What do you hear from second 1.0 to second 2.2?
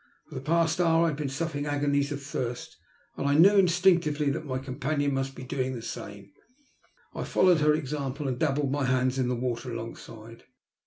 I had been suffering agonies